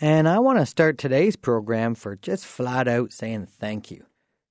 [0.00, 4.04] And I want to start today's program for just flat out saying thank you.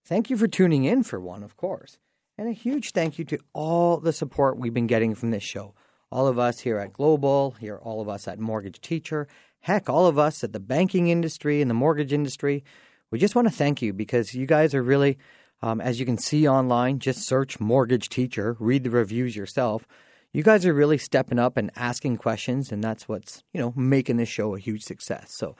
[0.03, 1.97] Thank you for tuning in, for one, of course.
[2.37, 5.73] And a huge thank you to all the support we've been getting from this show.
[6.11, 9.29] All of us here at Global, here, all of us at Mortgage Teacher,
[9.61, 12.65] heck, all of us at the banking industry and the mortgage industry.
[13.09, 15.17] We just want to thank you because you guys are really,
[15.61, 19.87] um, as you can see online, just search Mortgage Teacher, read the reviews yourself.
[20.33, 24.17] You guys are really stepping up and asking questions, and that's what's you know making
[24.17, 25.33] this show a huge success.
[25.33, 25.55] So,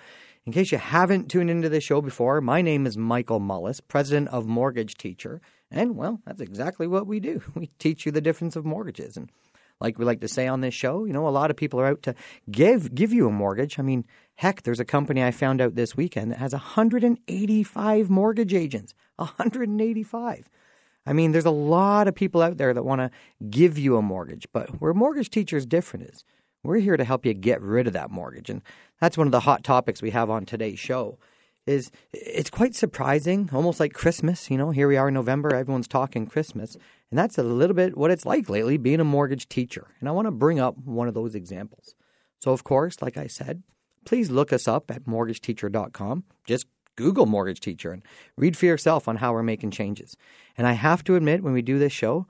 [0.45, 4.27] in case you haven't tuned into this show before, my name is Michael Mullis, president
[4.29, 5.41] of Mortgage Teacher,
[5.71, 7.41] and well, that's exactly what we do.
[7.55, 9.31] We teach you the difference of mortgages, and
[9.79, 11.87] like we like to say on this show, you know, a lot of people are
[11.87, 12.15] out to
[12.51, 13.79] give give you a mortgage.
[13.79, 14.05] I mean,
[14.35, 18.93] heck, there's a company I found out this weekend that has 185 mortgage agents.
[19.15, 20.49] 185.
[21.07, 23.11] I mean, there's a lot of people out there that want to
[23.49, 26.25] give you a mortgage, but where mortgage teachers different is
[26.63, 28.49] we're here to help you get rid of that mortgage.
[28.49, 28.61] And
[28.99, 31.17] that's one of the hot topics we have on today's show.
[31.65, 35.87] Is it's quite surprising, almost like Christmas, you know, here we are in November, everyone's
[35.87, 36.77] talking Christmas,
[37.09, 39.87] and that's a little bit what it's like lately being a mortgage teacher.
[39.99, 41.93] And I want to bring up one of those examples.
[42.39, 43.63] So of course, like I said,
[44.05, 46.23] please look us up at mortgageteacher.com.
[46.45, 48.03] Just Google mortgage teacher and
[48.37, 50.17] read for yourself on how we're making changes.
[50.57, 52.27] And I have to admit, when we do this show,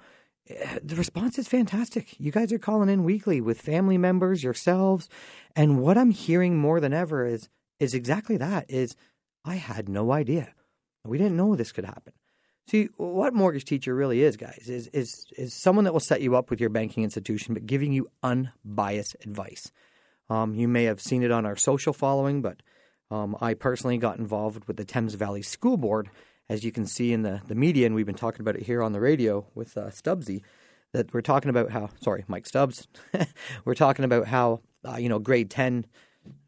[0.50, 2.20] eh, the response is fantastic.
[2.20, 5.09] You guys are calling in weekly with family members, yourselves,
[5.56, 8.95] and what I'm hearing more than ever is is exactly that is
[9.45, 10.53] I had no idea.
[11.06, 12.14] We didn't know this could happen.
[12.67, 16.36] See, what mortgage teacher really is, guys, is is is someone that will set you
[16.36, 19.72] up with your banking institution but giving you unbiased advice.
[20.30, 22.62] Um, you may have seen it on our social following, but
[23.09, 26.09] um, I personally got involved with the Thames Valley School Board,
[26.50, 28.81] as you can see in the, the media, and we've been talking about it here
[28.81, 30.42] on the radio with uh, Stubbsy,
[30.94, 32.88] that we're talking about how, sorry, Mike Stubbs,
[33.66, 35.86] we're talking about how, uh, you know, grade 10,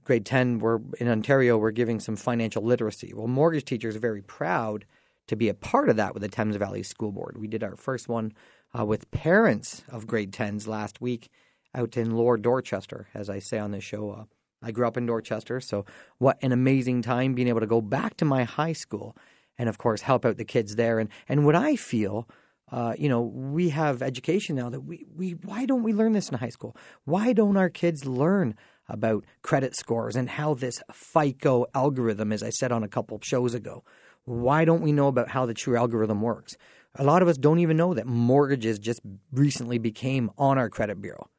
[0.05, 3.13] grade 10, we're in Ontario, we're giving some financial literacy.
[3.13, 4.85] Well, mortgage teachers are very proud
[5.27, 7.37] to be a part of that with the Thames Valley School Board.
[7.37, 8.33] We did our first one
[8.77, 11.29] uh, with parents of grade 10s last week
[11.75, 14.11] out in Lower Dorchester, as I say on this show.
[14.11, 14.23] Uh,
[14.63, 15.85] I grew up in Dorchester, so
[16.17, 19.15] what an amazing time being able to go back to my high school
[19.59, 20.97] and, of course, help out the kids there.
[20.97, 22.27] And and what I feel,
[22.71, 26.29] uh, you know, we have education now that we we why don't we learn this
[26.29, 26.75] in high school?
[27.05, 28.55] Why don't our kids learn
[28.87, 33.53] about credit scores and how this FICO algorithm, as I said on a couple shows
[33.53, 33.83] ago,
[34.25, 36.57] why don't we know about how the true algorithm works?
[36.95, 41.01] A lot of us don't even know that mortgages just recently became on our credit
[41.01, 41.29] bureau.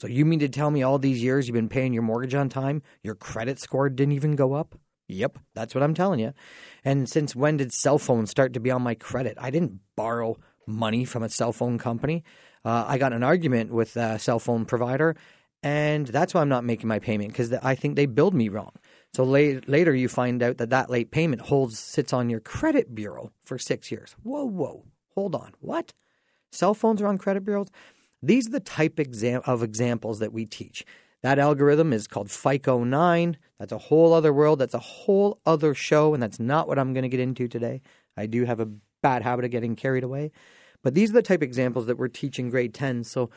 [0.00, 2.48] So you mean to tell me all these years you've been paying your mortgage on
[2.48, 4.74] time, your credit score didn't even go up?
[5.08, 6.34] Yep, that's what I'm telling you.
[6.84, 9.36] And since when did cell phones start to be on my credit?
[9.40, 10.36] I didn't borrow
[10.66, 12.24] money from a cell phone company.
[12.64, 15.16] Uh, I got an argument with a cell phone provider,
[15.62, 18.72] and that's why I'm not making my payment because I think they billed me wrong.
[19.14, 22.94] So late, later, you find out that that late payment holds sits on your credit
[22.94, 24.14] bureau for six years.
[24.22, 25.94] Whoa, whoa, hold on, what?
[26.52, 27.70] Cell phones are on credit bureaus.
[28.22, 30.84] These are the type exam- of examples that we teach.
[31.22, 33.36] That algorithm is called FICO 9.
[33.58, 34.60] That's a whole other world.
[34.60, 37.82] That's a whole other show, and that's not what I'm going to get into today.
[38.16, 38.68] I do have a
[39.02, 40.30] bad habit of getting carried away.
[40.82, 43.04] But these are the type of examples that we're teaching grade 10.
[43.04, 43.30] So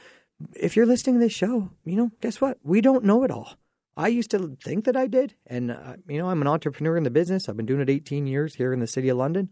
[0.56, 2.58] if you're listening to this show, you know, guess what?
[2.64, 3.56] We don't know it all.
[3.98, 5.36] I used to think that I did.
[5.48, 7.50] And, uh, you know, I'm an entrepreneur in the business.
[7.50, 9.50] I've been doing it 18 years here in the city of London.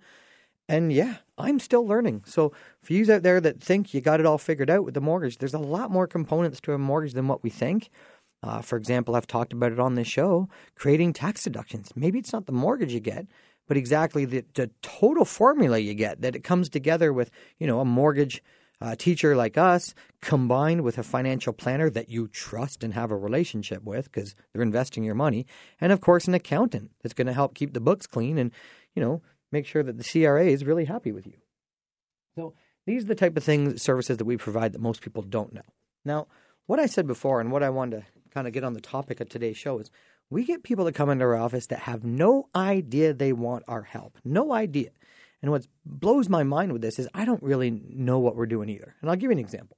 [0.67, 2.23] And yeah, I'm still learning.
[2.27, 2.53] So
[2.83, 5.39] for you out there that think you got it all figured out with the mortgage,
[5.39, 7.89] there's a lot more components to a mortgage than what we think.
[8.41, 11.91] Uh, for example, I've talked about it on this show, creating tax deductions.
[11.95, 13.27] Maybe it's not the mortgage you get,
[13.67, 17.79] but exactly the, the total formula you get that it comes together with, you know,
[17.79, 18.41] a mortgage
[18.81, 23.17] uh, teacher like us combined with a financial planner that you trust and have a
[23.17, 25.45] relationship with because they're investing your money.
[25.81, 28.51] And of course, an accountant that's going to help keep the books clean and,
[28.95, 29.21] you know,
[29.51, 31.37] make sure that the CRA is really happy with you.
[32.35, 32.53] So
[32.85, 35.61] these are the type of things, services that we provide that most people don't know.
[36.05, 36.27] Now,
[36.67, 39.19] what I said before and what I wanted to kind of get on the topic
[39.19, 39.91] of today's show is
[40.29, 43.83] we get people that come into our office that have no idea they want our
[43.83, 44.17] help.
[44.23, 44.91] No idea.
[45.41, 48.69] And what blows my mind with this is I don't really know what we're doing
[48.69, 48.95] either.
[49.01, 49.77] And I'll give you an example.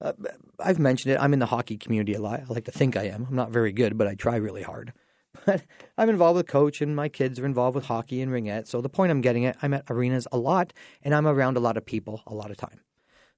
[0.00, 0.12] Uh,
[0.58, 1.18] I've mentioned it.
[1.20, 2.40] I'm in the hockey community a lot.
[2.40, 3.26] I like to think I am.
[3.28, 4.92] I'm not very good, but I try really hard.
[5.46, 5.64] But
[5.98, 8.68] I'm involved with coach, and my kids are involved with hockey and ringette.
[8.68, 10.72] So the point I'm getting at, I'm at arenas a lot,
[11.02, 12.80] and I'm around a lot of people a lot of time.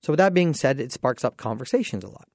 [0.03, 2.29] So with that being said, it sparks up conversations a lot.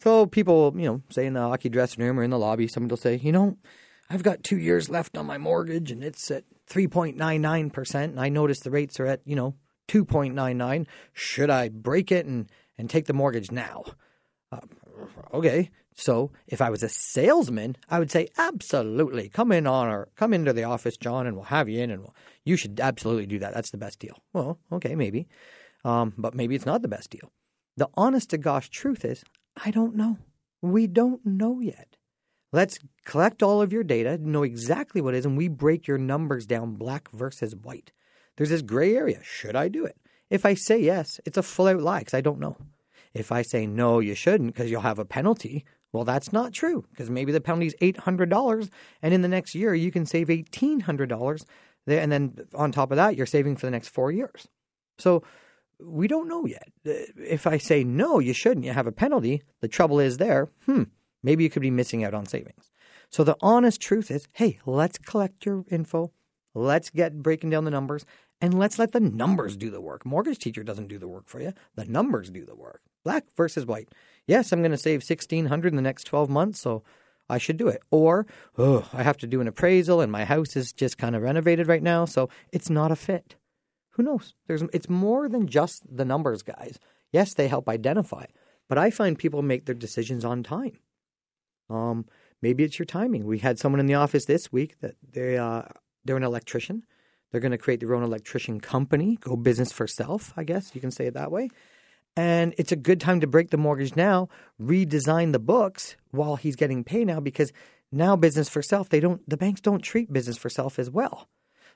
[0.00, 2.92] So people, you know, say in the hockey dressing room or in the lobby, somebody
[2.92, 3.56] will say, you know,
[4.08, 8.28] I've got two years left on my mortgage, and it's at 3.99 percent, and I
[8.28, 9.54] notice the rates are at, you know,
[9.88, 10.86] 2.99.
[11.12, 12.48] Should I break it and
[12.78, 13.84] and take the mortgage now?
[14.52, 14.60] Uh,
[15.34, 20.08] okay, So if I was a salesman, I would say absolutely come in on or
[20.14, 22.14] come into the office, John, and we'll have you in, and we'll,
[22.44, 23.52] you should absolutely do that.
[23.52, 24.22] That's the best deal.
[24.32, 25.26] Well, okay, maybe,
[25.84, 27.32] um, but maybe it's not the best deal.
[27.76, 29.24] The honest to gosh truth is,
[29.64, 30.18] I don't know.
[30.62, 31.96] We don't know yet.
[32.52, 35.98] Let's collect all of your data, know exactly what it is, and we break your
[35.98, 37.92] numbers down black versus white.
[38.36, 39.20] There's this gray area.
[39.22, 39.96] Should I do it?
[40.30, 42.56] If I say yes, it's a full out lie because I don't know.
[43.14, 46.84] If I say no, you shouldn't because you'll have a penalty, well, that's not true
[46.90, 48.70] because maybe the penalty is $800
[49.02, 51.44] and in the next year you can save $1,800.
[51.86, 54.46] And then on top of that, you're saving for the next four years.
[54.98, 55.22] So
[55.80, 56.68] we don't know yet.
[56.84, 60.84] If I say no, you shouldn't, you have a penalty, the trouble is there, hmm,
[61.22, 62.70] maybe you could be missing out on savings.
[63.10, 66.12] So the honest truth is hey, let's collect your info.
[66.54, 68.04] Let's get breaking down the numbers
[68.40, 70.04] and let's let the numbers do the work.
[70.04, 71.52] Mortgage teacher doesn't do the work for you.
[71.74, 72.82] The numbers do the work.
[73.04, 73.88] Black versus white.
[74.26, 76.82] Yes, I'm going to save 1600 in the next 12 months, so
[77.28, 77.82] I should do it.
[77.90, 78.26] Or,
[78.56, 81.68] oh, I have to do an appraisal and my house is just kind of renovated
[81.68, 83.36] right now, so it's not a fit.
[83.98, 84.34] Who knows?
[84.46, 86.78] There's it's more than just the numbers, guys.
[87.12, 88.24] Yes, they help identify,
[88.66, 90.78] but I find people make their decisions on time.
[91.68, 92.06] Um,
[92.40, 93.26] maybe it's your timing.
[93.26, 95.64] We had someone in the office this week that they uh,
[96.06, 96.84] they're an electrician
[97.30, 100.80] they're going to create their own electrician company, go business for self, I guess you
[100.80, 101.50] can say it that way.
[102.16, 104.28] And it's a good time to break the mortgage now,
[104.60, 107.52] redesign the books while he's getting paid now because
[107.92, 111.28] now business for self, they don't the banks don't treat business for self as well.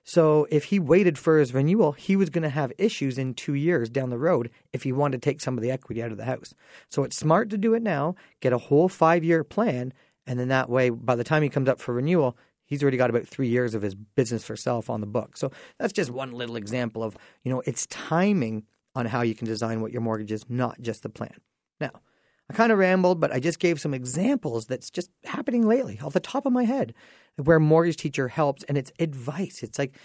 [0.04, 3.54] So if he waited for his renewal, he was going to have issues in 2
[3.54, 6.16] years down the road if he wanted to take some of the equity out of
[6.18, 6.54] the house.
[6.88, 9.92] So it's smart to do it now, get a whole 5-year plan
[10.26, 13.10] and then that way by the time he comes up for renewal, he's already got
[13.10, 15.36] about three years of his business for self on the book.
[15.36, 18.64] So that's just one little example of, you know, it's timing
[18.94, 21.34] on how you can design what your mortgage is, not just the plan.
[21.80, 21.90] Now,
[22.50, 26.12] I kind of rambled, but I just gave some examples that's just happening lately off
[26.12, 26.92] the top of my head
[27.36, 29.62] where mortgage teacher helps and it's advice.
[29.62, 29.96] It's like,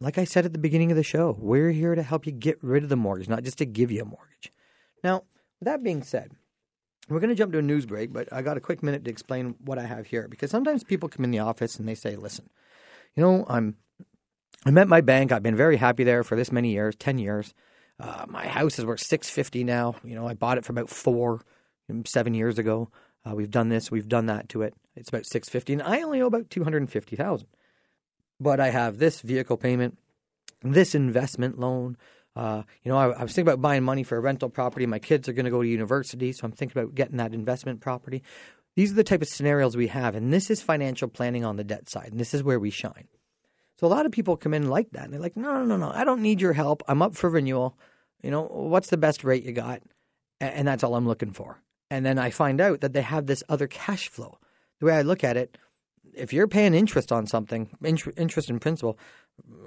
[0.00, 2.62] like I said at the beginning of the show, we're here to help you get
[2.62, 4.52] rid of the mortgage, not just to give you a mortgage.
[5.02, 5.22] Now,
[5.62, 6.32] that being said,
[7.08, 9.10] we're going to jump to a news break, but I got a quick minute to
[9.10, 12.16] explain what I have here because sometimes people come in the office and they say,
[12.16, 12.50] "Listen,
[13.14, 13.76] you know, I'm
[14.64, 15.30] I'm at my bank.
[15.30, 17.54] I've been very happy there for this many years, ten years.
[18.00, 19.94] Uh, my house is worth six fifty now.
[20.02, 21.42] You know, I bought it for about four,
[22.04, 22.90] seven years ago.
[23.24, 24.74] Uh, we've done this, we've done that to it.
[24.96, 27.48] It's about six fifty, and I only owe about two hundred and fifty thousand.
[28.40, 29.98] But I have this vehicle payment,
[30.62, 31.96] this investment loan,
[32.36, 34.84] uh, you know, I, I, was thinking about buying money for a rental property.
[34.84, 37.80] My kids are going to go to university, so I'm thinking about getting that investment
[37.80, 38.22] property.
[38.76, 41.64] These are the type of scenarios we have, and this is financial planning on the
[41.64, 43.08] debt side, and this is where we shine.
[43.80, 45.76] So a lot of people come in like that, and they're like, "No, no, no,
[45.78, 46.82] no, I don't need your help.
[46.86, 47.78] I'm up for renewal.
[48.22, 49.80] You know, what's the best rate you got?"
[50.38, 51.62] And that's all I'm looking for.
[51.90, 54.38] And then I find out that they have this other cash flow.
[54.80, 55.58] The way I look at it,
[56.14, 58.98] if you're paying interest on something, interest in principal,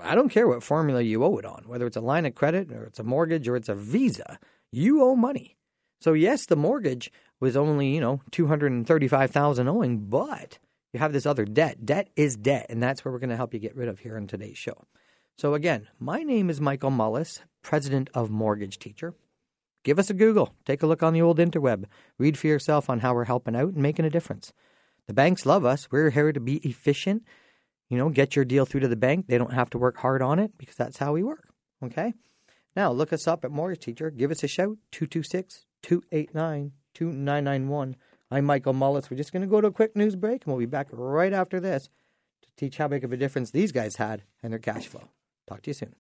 [0.01, 2.71] I don't care what formula you owe it on, whether it's a line of credit
[2.71, 4.39] or it's a mortgage or it's a visa,
[4.71, 5.57] you owe money.
[6.01, 10.57] So yes, the mortgage was only, you know, 235,000 owing, but
[10.94, 11.85] you have this other debt.
[11.85, 14.17] Debt is debt, and that's where we're going to help you get rid of here
[14.17, 14.85] in today's show.
[15.38, 19.13] So again, my name is Michael Mullis, president of Mortgage Teacher.
[19.83, 21.85] Give us a Google, take a look on the old interweb,
[22.17, 24.51] read for yourself on how we're helping out and making a difference.
[25.09, 25.91] The banks love us.
[25.91, 27.23] We're here to be efficient
[27.89, 29.28] you know, get your deal through to the bank.
[29.28, 31.49] They don't have to work hard on it because that's how we work.
[31.83, 32.13] Okay?
[32.75, 34.11] Now, look us up at Mortgage Teacher.
[34.11, 37.95] Give us a shout 226 289 2991.
[38.31, 39.09] I'm Michael Mullis.
[39.09, 41.33] We're just going to go to a quick news break and we'll be back right
[41.33, 41.89] after this
[42.44, 45.09] to teach how big of a difference these guys had in their cash flow.
[45.47, 45.95] Talk to you soon.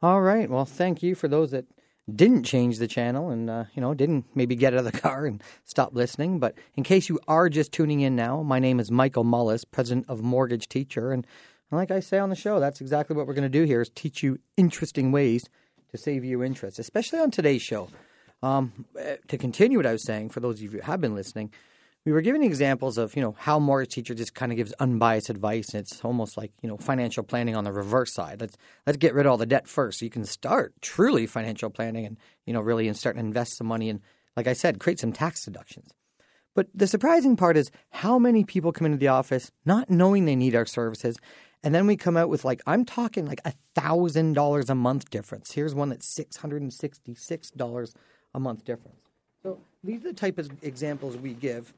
[0.00, 0.48] All right.
[0.48, 1.66] Well, thank you for those that
[2.12, 5.26] didn't change the channel and uh, you know didn't maybe get out of the car
[5.26, 6.38] and stop listening.
[6.38, 10.06] But in case you are just tuning in now my name is michael mullis president
[10.08, 11.12] of mortgage teacher.
[11.12, 11.26] And
[11.70, 13.90] like i say on the show that's exactly what we're going to do here is
[13.94, 15.48] teach you interesting ways
[15.90, 17.88] to save you interest especially on today's show.
[18.42, 21.14] Um, eh, to continue what i was saying for those of you who have been
[21.14, 21.50] listening
[22.06, 25.28] we were giving examples of you know how mortgage teacher just kind of gives unbiased
[25.28, 28.40] advice and it's almost like you know financial planning on the reverse side.
[28.40, 31.68] Let's let's get rid of all the debt first so you can start truly financial
[31.68, 34.00] planning and you know really and start to invest some money and
[34.36, 35.90] like i said create some tax deductions.
[36.54, 40.36] But the surprising part is how many people come into the office not knowing they
[40.36, 41.16] need our services
[41.62, 45.10] and then we come out with like i'm talking like a thousand dollars a month
[45.10, 45.52] difference.
[45.52, 47.94] Here's one that's six hundred and sixty six dollars
[48.32, 49.00] a month difference.
[49.42, 51.74] So these are the type of examples we give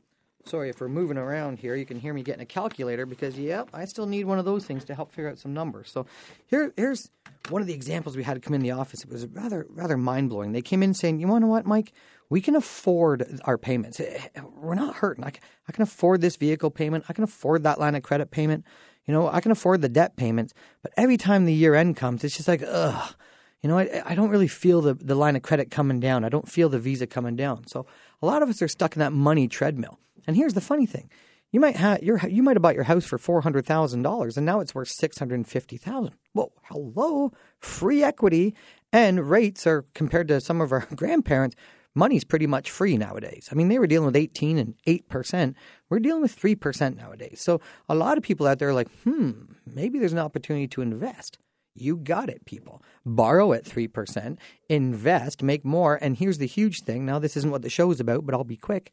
[0.49, 1.75] Sorry if we're moving around here.
[1.77, 4.65] You can hear me getting a calculator because, yep, I still need one of those
[4.65, 5.91] things to help figure out some numbers.
[5.91, 6.07] So
[6.47, 7.11] here, here's
[7.51, 9.05] one of the examples we had come in the office.
[9.05, 10.53] It was rather, rather mind blowing.
[10.53, 11.93] They came in saying, "You want to know what, Mike?
[12.31, 14.01] We can afford our payments.
[14.57, 15.23] We're not hurting.
[15.23, 17.05] I can, I can afford this vehicle payment.
[17.11, 18.65] I can afford that line of credit payment.
[19.05, 20.55] You know, I can afford the debt payments.
[20.83, 23.15] But every time the year end comes, it's just like, ugh."
[23.61, 26.25] you know, I, I don't really feel the, the line of credit coming down.
[26.25, 27.67] I don't feel the visa coming down.
[27.67, 27.87] So
[28.23, 29.99] a lot of us are stuck in that money treadmill.
[30.29, 31.11] And here's the funny thing:
[31.51, 34.37] you might have your you might have bought your house for four hundred thousand dollars,
[34.37, 36.15] and now it's worth six hundred fifty thousand.
[36.35, 38.55] Well, hello, free equity
[38.93, 41.57] and rates are compared to some of our grandparents.
[41.95, 43.49] Money's pretty much free nowadays.
[43.51, 45.57] I mean, they were dealing with eighteen and eight percent.
[45.89, 47.41] We're dealing with three percent nowadays.
[47.41, 49.33] So a lot of people out there are like, hmm,
[49.65, 51.39] maybe there's an opportunity to invest.
[51.75, 52.83] You got it, people.
[53.07, 54.37] Borrow at 3%,
[54.69, 55.97] invest, make more.
[56.03, 57.07] And here's the huge thing.
[57.07, 58.93] Now, this isn't what the show is about, but I'll be quick.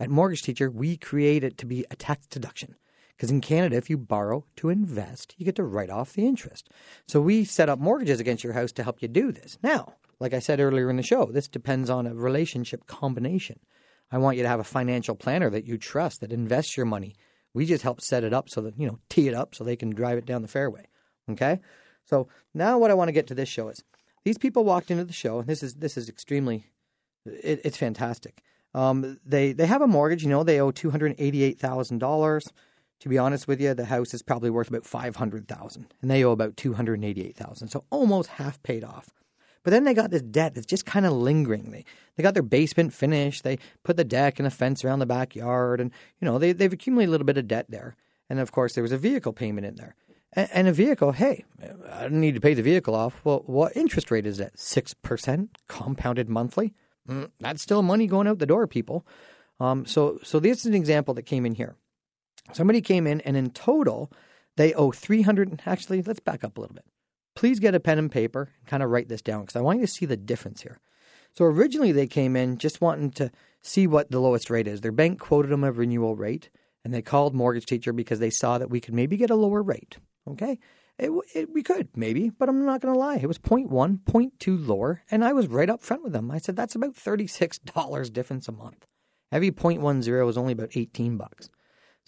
[0.00, 2.76] At Mortgage Teacher, we create it to be a tax deduction.
[3.16, 6.68] Because in Canada, if you borrow to invest, you get to write off the interest.
[7.06, 9.56] So we set up mortgages against your house to help you do this.
[9.62, 13.60] Now, like I said earlier in the show, this depends on a relationship combination.
[14.10, 17.14] I want you to have a financial planner that you trust that invests your money.
[17.52, 19.76] We just help set it up so that, you know, tee it up so they
[19.76, 20.86] can drive it down the fairway.
[21.30, 21.60] Okay?
[22.04, 23.82] So now what I want to get to this show is
[24.24, 26.66] these people walked into the show, and this is this is extremely
[27.26, 28.42] it, it's fantastic.
[28.74, 30.22] Um, they they have a mortgage.
[30.22, 32.44] You know, they owe two hundred eighty eight thousand dollars.
[33.00, 36.10] To be honest with you, the house is probably worth about five hundred thousand, and
[36.10, 37.68] they owe about two hundred eighty eight thousand.
[37.68, 39.10] So almost half paid off.
[39.62, 41.70] But then they got this debt that's just kind of lingering.
[41.70, 41.84] They
[42.16, 43.44] they got their basement finished.
[43.44, 45.90] They put the deck and a fence around the backyard, and
[46.20, 47.96] you know they they've accumulated a little bit of debt there.
[48.28, 49.94] And of course, there was a vehicle payment in there.
[50.32, 51.44] And, and a vehicle, hey,
[51.92, 53.20] I need to pay the vehicle off.
[53.24, 54.58] Well, what interest rate is that?
[54.58, 56.74] Six percent compounded monthly.
[57.08, 59.06] Mm, that's still money going out the door, people.
[59.60, 61.76] Um, so, so this is an example that came in here.
[62.52, 64.10] Somebody came in, and in total,
[64.56, 65.62] they owe three hundred.
[65.66, 66.84] Actually, let's back up a little bit.
[67.34, 69.80] Please get a pen and paper and kind of write this down because I want
[69.80, 70.78] you to see the difference here.
[71.36, 73.30] So originally, they came in just wanting to
[73.62, 74.80] see what the lowest rate is.
[74.82, 76.50] Their bank quoted them a renewal rate,
[76.84, 79.62] and they called mortgage teacher because they saw that we could maybe get a lower
[79.62, 79.98] rate.
[80.28, 80.58] Okay,
[80.98, 83.16] it, it, we could maybe, but I'm not going to lie.
[83.16, 86.30] It was 0.1, 0.2 lower, and I was right up front with them.
[86.30, 88.86] I said that's about $36 difference a month.
[89.32, 91.50] Every 0.10 is only about 18 bucks.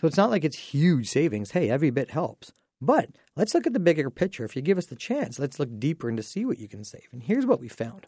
[0.01, 1.53] So it's not like it's huge savings.
[1.53, 2.53] Hey, every bit helps.
[2.81, 4.45] But let's look at the bigger picture.
[4.45, 6.85] If you give us the chance, let's look deeper and to see what you can
[6.85, 7.09] save.
[7.13, 8.07] And here's what we found.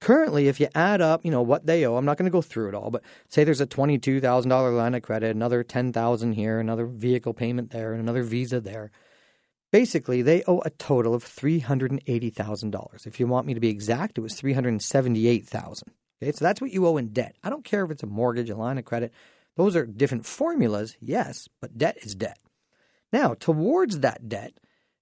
[0.00, 2.42] Currently, if you add up, you know, what they owe, I'm not going to go
[2.42, 6.86] through it all, but say there's a $22,000 line of credit, another 10,000 here, another
[6.86, 8.90] vehicle payment there, and another visa there.
[9.74, 13.06] Basically, they owe a total of $380,000.
[13.08, 15.82] If you want me to be exact, it was $378,000.
[16.22, 17.34] Okay, so that's what you owe in debt.
[17.42, 19.12] I don't care if it's a mortgage, a line of credit.
[19.56, 22.38] Those are different formulas, yes, but debt is debt.
[23.12, 24.52] Now, towards that debt,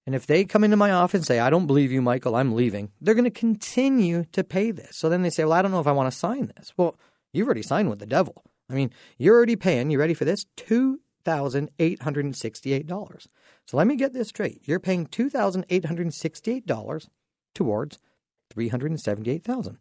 [0.07, 2.55] and if they come into my office and say, I don't believe you, Michael, I'm
[2.55, 4.97] leaving, they're going to continue to pay this.
[4.97, 6.73] So then they say, Well, I don't know if I want to sign this.
[6.75, 6.97] Well,
[7.31, 8.41] you've already signed with the devil.
[8.71, 8.89] I mean,
[9.19, 10.47] you're already paying, you ready for this?
[11.25, 13.27] $2,868.
[13.65, 14.61] So let me get this straight.
[14.65, 17.09] You're paying $2,868
[17.55, 17.97] towards
[18.51, 19.77] 378000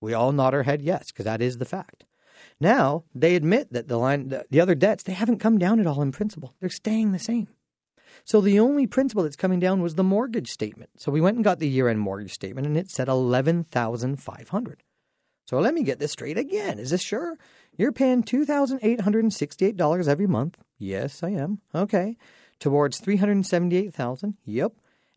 [0.00, 2.04] We all nod our head yes, because that is the fact.
[2.60, 6.02] Now, they admit that the line the other debts, they haven't come down at all
[6.02, 6.54] in principle.
[6.60, 7.48] They're staying the same.
[8.24, 10.90] So the only principal that's coming down was the mortgage statement.
[10.98, 14.82] So we went and got the year-end mortgage statement and it said 11,500.
[15.46, 16.78] So let me get this straight again.
[16.78, 17.38] Is this sure?
[17.76, 20.58] You're paying $2,868 every month.
[20.78, 21.60] Yes, I am.
[21.74, 22.16] Okay
[22.64, 24.38] towards 378,000.
[24.44, 24.72] Yep.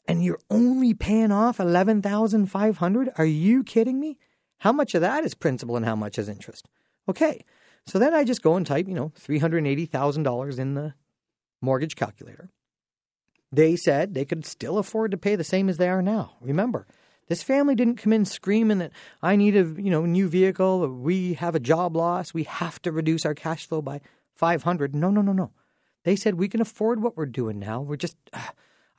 [0.08, 3.10] And you're only paying off 11,500?
[3.18, 4.18] Are you kidding me?
[4.60, 6.68] How much of that is principal and how much is interest?
[7.08, 7.46] Okay.
[7.86, 10.94] So then I just go and type, you know, $380,000 in the
[11.62, 12.50] mortgage calculator.
[13.52, 16.34] They said they could still afford to pay the same as they are now.
[16.42, 16.86] Remember,
[17.28, 18.92] this family didn't come in screaming that
[19.22, 22.92] I need a, you know, new vehicle, we have a job loss, we have to
[22.92, 24.02] reduce our cash flow by
[24.34, 24.96] 500.
[24.96, 25.52] No, no, no, no.
[26.04, 27.82] They said we can afford what we're doing now.
[27.82, 28.40] We're just, uh,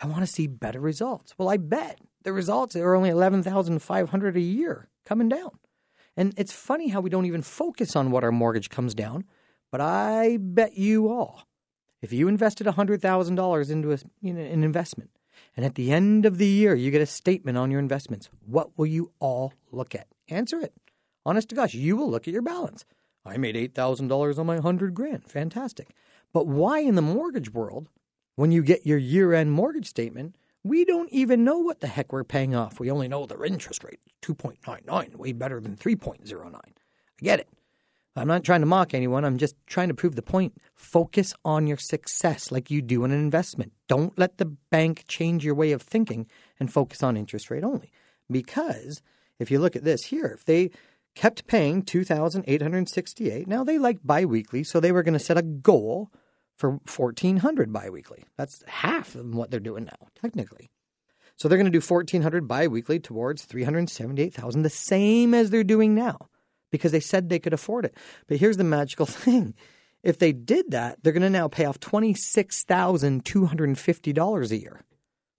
[0.01, 1.35] I want to see better results.
[1.39, 5.59] Well, I bet the results are only eleven thousand five hundred a year coming down.
[6.17, 9.25] And it's funny how we don't even focus on what our mortgage comes down.
[9.71, 11.45] But I bet you all,
[12.03, 15.11] if you invested hundred thousand dollars into a, you know, an investment,
[15.59, 18.79] and at the end of the year you get a statement on your investments, what
[18.79, 20.07] will you all look at?
[20.29, 20.73] Answer it.
[21.27, 22.85] Honest to gosh, you will look at your balance.
[23.27, 25.25] I made eight thousand dollars on my hundred grand.
[25.25, 25.89] Fantastic.
[26.33, 27.89] But why in the mortgage world,
[28.37, 32.13] when you get your year end mortgage statement, we don't even know what the heck
[32.13, 32.79] we're paying off.
[32.79, 36.55] We only know their interest rate, 2.99, way better than 3.09.
[36.55, 36.61] I
[37.21, 37.49] get it.
[38.17, 39.25] I'm not trying to mock anyone.
[39.25, 40.55] I'm just trying to prove the point.
[40.75, 43.73] Focus on your success like you do in an investment.
[43.87, 46.27] Don't let the bank change your way of thinking
[46.59, 47.93] and focus on interest rate only.
[48.31, 49.03] Because
[49.39, 50.71] if you look at this here, if they
[51.15, 56.11] kept paying 2868 now they like biweekly, so they were going to set a goal
[56.57, 58.25] for 1400 biweekly.
[58.37, 60.71] That's half of what they're doing now, technically.
[61.37, 66.28] So they're going to do 1400 biweekly towards 378,000, the same as they're doing now
[66.71, 67.95] because they said they could afford it.
[68.27, 69.55] But here's the magical thing.
[70.03, 74.81] If they did that, they're going to now pay off $26,250 a year.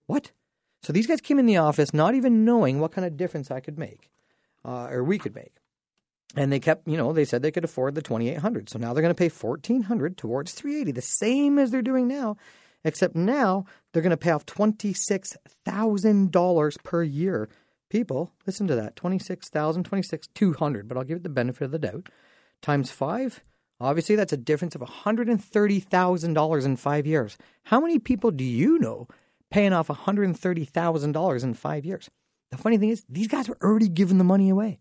[0.05, 0.31] What?
[0.81, 3.59] So these guys came in the office not even knowing what kind of difference I
[3.59, 4.09] could make
[4.65, 5.53] uh, or we could make.
[6.35, 8.69] And they kept, you know, they said they could afford the 2800.
[8.69, 12.37] So now they're going to pay 1400 towards 380, the same as they're doing now
[12.83, 17.47] except now they're going to pay off $26,000 per year.
[17.89, 22.07] People, listen to that 26,000, 26,200, but I'll give it the benefit of the doubt.
[22.61, 23.43] Times five,
[23.79, 27.37] obviously that's a difference of $130,000 in five years.
[27.63, 29.07] How many people do you know
[29.49, 32.09] paying off $130,000 in five years?
[32.51, 34.79] The funny thing is, these guys were already giving the money away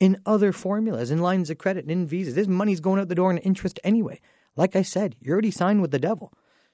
[0.00, 2.34] in other formulas, in lines of credit, in visas.
[2.34, 4.20] This money's going out the door in interest anyway.
[4.56, 6.32] Like I said, you're already signed with the devil.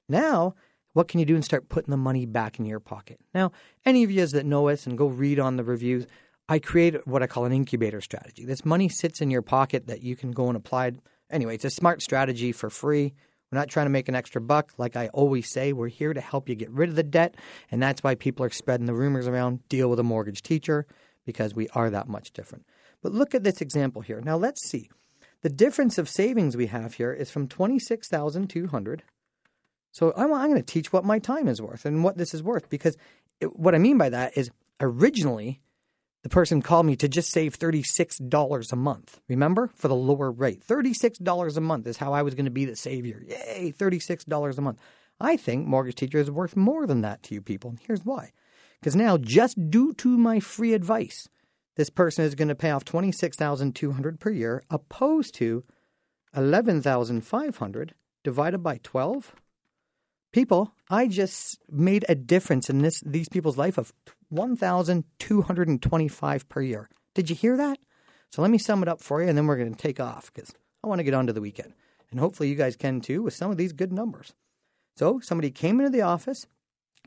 [0.08, 0.54] Now,
[0.94, 3.20] what can you do and start putting the money back in your pocket?
[3.34, 3.52] Now,
[3.84, 6.06] any of you that know us and go read on the reviews,
[6.48, 8.44] I create what I call an incubator strategy.
[8.44, 10.92] This money sits in your pocket that you can go and apply.
[11.30, 13.12] Anyway, it's a smart strategy for free.
[13.50, 14.72] We're not trying to make an extra buck.
[14.78, 17.34] Like I always say, we're here to help you get rid of the debt.
[17.70, 20.86] And that's why people are spreading the rumors around deal with a mortgage teacher
[21.26, 22.66] because we are that much different.
[23.02, 24.20] But look at this example here.
[24.20, 24.90] Now let's see.
[25.42, 29.02] The difference of savings we have here is from 26,200
[29.94, 32.42] so I'm, I'm going to teach what my time is worth and what this is
[32.42, 32.96] worth because
[33.40, 35.60] it, what I mean by that is originally
[36.24, 39.20] the person called me to just save $36 a month.
[39.28, 39.70] Remember?
[39.76, 40.66] For the lower rate.
[40.66, 43.22] $36 a month is how I was going to be the savior.
[43.24, 44.80] Yay, $36 a month.
[45.20, 47.70] I think Mortgage Teacher is worth more than that to you people.
[47.70, 48.32] And here's why.
[48.80, 51.28] Because now, just due to my free advice,
[51.76, 55.62] this person is going to pay off 26200 per year opposed to
[56.32, 59.36] 11500 divided by 12
[60.34, 63.92] people, I just made a difference in this these people's life of
[64.30, 66.90] 1,225 per year.
[67.14, 67.78] Did you hear that?
[68.30, 70.32] So let me sum it up for you, and then we're going to take off
[70.34, 71.74] because I want to get on to the weekend,
[72.10, 74.34] and hopefully you guys can too with some of these good numbers.
[74.96, 76.48] So somebody came into the office,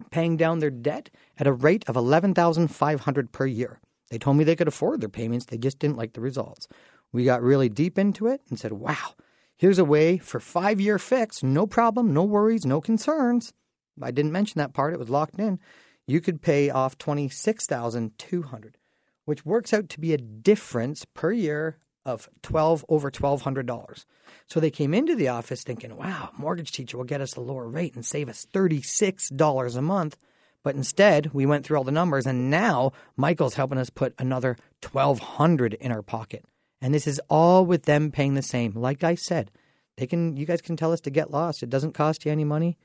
[0.10, 3.82] paying down their debt at a rate of 11,500 per year.
[4.10, 6.70] They told me they could afford their payments; they just didn't like the results.
[7.12, 9.16] We got really deep into it and said, "Wow."
[9.58, 13.54] Here's a way for five year fix, no problem, no worries, no concerns.
[14.00, 15.60] I didn't mention that part, it was locked in.
[16.06, 18.78] You could pay off twenty six thousand two hundred,
[19.26, 24.06] which works out to be a difference per year of twelve over twelve hundred dollars.
[24.46, 27.68] So they came into the office thinking, wow, mortgage teacher will get us a lower
[27.68, 30.18] rate and save us thirty six dollars a month.
[30.64, 34.56] But instead, we went through all the numbers, and now Michael's helping us put another
[34.82, 36.46] twelve hundred in our pocket.
[36.82, 38.74] And this is all with them paying the same.
[38.74, 39.52] Like I said,
[39.98, 41.64] they can you guys can tell us to get lost.
[41.64, 42.78] It doesn't cost you any money.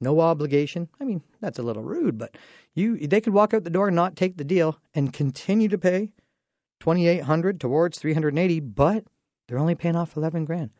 [0.00, 0.88] No obligation.
[1.00, 2.36] I mean, that's a little rude, but
[2.74, 5.78] you they could walk out the door and not take the deal and continue to
[5.78, 6.12] pay
[6.80, 9.04] 2800 towards 380, but
[9.46, 10.70] they're only paying off 11 grand.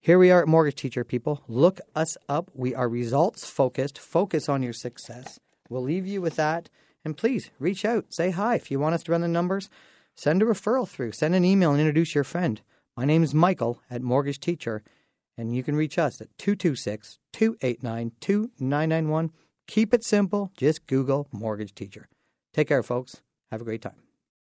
[0.00, 1.42] Here we are at Mortgage Teacher people.
[1.48, 2.50] Look us up.
[2.54, 3.98] We are results focused.
[3.98, 5.40] Focus on your success.
[5.68, 6.70] We'll leave you with that.
[7.04, 8.06] And please reach out.
[8.10, 9.68] Say hi if you want us to run the numbers.
[10.18, 11.12] Send a referral through.
[11.12, 12.60] Send an email and introduce your friend.
[12.96, 14.82] My name is Michael at Mortgage Teacher,
[15.36, 19.30] and you can reach us at 226 289 2991.
[19.68, 20.50] Keep it simple.
[20.56, 22.08] Just Google Mortgage Teacher.
[22.52, 23.22] Take care, folks.
[23.52, 24.07] Have a great time.